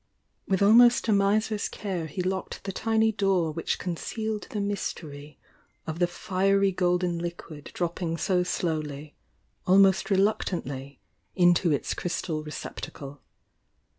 [0.47, 5.37] With almost a miser's care he locked the tiny door which concealed the mystery
[5.85, 9.13] of the fiery golden liquid dropping so slowly,
[9.67, 11.01] almost reluctantly,
[11.37, 13.21] mto its crystal receptacle.